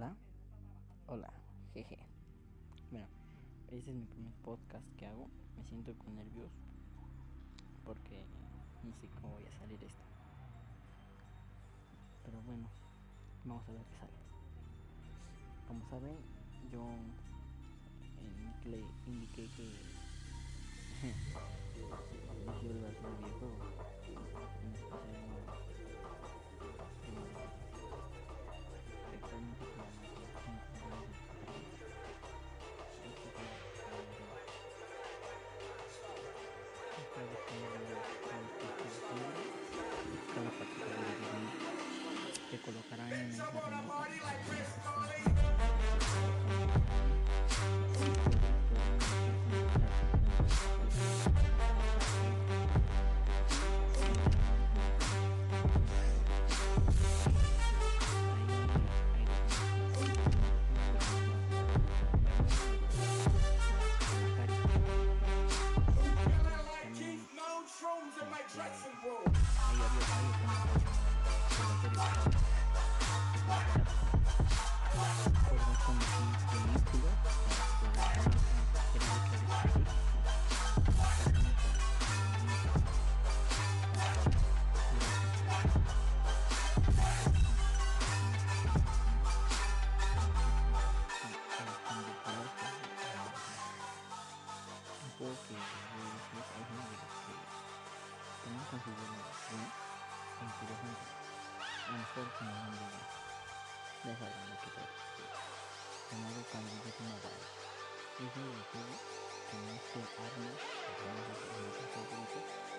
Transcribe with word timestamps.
Hola, 0.00 0.16
hola, 1.08 1.30
jeje. 1.74 1.98
Bueno, 2.90 3.06
este 3.68 3.90
es 3.90 3.96
mi 3.96 4.06
primer 4.06 4.32
podcast 4.42 4.86
que 4.96 5.04
hago. 5.06 5.28
Me 5.58 5.64
siento 5.68 5.92
con 5.98 6.16
nervios 6.16 6.50
porque 7.84 8.24
no 8.82 8.94
sé 8.94 9.10
cómo 9.20 9.34
voy 9.34 9.44
a 9.44 9.58
salir 9.58 9.84
esto. 9.84 10.02
Pero 12.24 12.40
bueno, 12.46 12.66
vamos 13.44 13.68
a 13.68 13.72
ver 13.72 13.82
qué 13.82 13.96
sale. 13.98 14.12
Como 15.68 15.86
saben, 15.90 16.16
yo 16.72 16.80
indiqué, 18.64 18.82
indiqué 19.06 19.50
que 19.54 19.68
yo 22.62 23.50
Unfortunately, 101.90 102.86
that's 104.04 104.18
how 104.18 104.26
I 104.26 104.46
make 104.48 104.64
it 104.66 104.78
up. 104.80 105.59
tenido 106.10 106.42
cambios 106.50 106.98
modales. 107.06 107.50
Es 108.18 108.34
divertido 108.34 108.94
tener 109.46 109.78
su 109.94 109.98
arma, 110.18 110.50
tener 110.98 111.22
su 111.22 111.46
arma 111.54 111.70
favorita. 111.94 112.69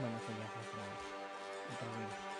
Bueno, 0.00 0.16
eso 0.16 0.32
ya 0.32 0.46
otra 1.76 2.39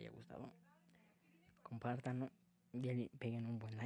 haya 0.00 0.10
gustado. 0.10 0.50
Compártanlo, 1.62 2.30
denle- 2.72 3.10
peguen 3.18 3.46
un 3.46 3.58
buen 3.58 3.76
like 3.76 3.85